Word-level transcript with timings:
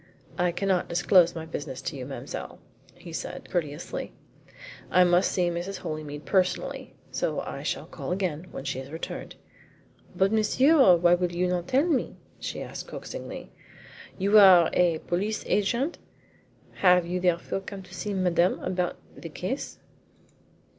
"I 0.35 0.51
cannot 0.51 0.87
disclose 0.89 1.35
my 1.35 1.45
business 1.45 1.79
to 1.83 1.95
you, 1.95 2.07
mademoiselle," 2.07 2.57
he 2.95 3.13
said 3.13 3.51
courteously. 3.51 4.11
"I 4.89 5.03
must 5.03 5.31
see 5.31 5.47
Mrs. 5.51 5.77
Holymead 5.77 6.25
personally, 6.25 6.95
so 7.11 7.41
I 7.41 7.61
shall 7.61 7.85
call 7.85 8.11
again 8.11 8.47
when 8.49 8.63
she 8.63 8.79
has 8.79 8.89
returned." 8.91 9.35
"But, 10.15 10.31
monsieur, 10.31 10.95
why 10.95 11.13
will 11.13 11.31
you 11.31 11.45
not 11.45 11.67
tell 11.67 11.85
me?" 11.85 12.15
she 12.39 12.63
asked 12.63 12.87
coaxingly. 12.87 13.51
"You 14.17 14.39
are 14.39 14.71
a 14.73 14.97
police 15.05 15.43
agent? 15.45 15.99
Have 16.77 17.05
you 17.05 17.19
therefore 17.19 17.59
come 17.59 17.83
to 17.83 17.93
see 17.93 18.15
Madame 18.15 18.59
about 18.61 18.97
the 19.15 19.29
case?" 19.29 19.77